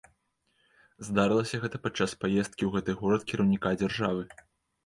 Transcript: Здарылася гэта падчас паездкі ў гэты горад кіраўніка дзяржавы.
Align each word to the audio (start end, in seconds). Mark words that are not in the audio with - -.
Здарылася 1.09 1.59
гэта 1.65 1.79
падчас 1.85 2.15
паездкі 2.25 2.63
ў 2.69 2.73
гэты 2.77 2.91
горад 3.03 3.21
кіраўніка 3.33 3.75
дзяржавы. 3.83 4.23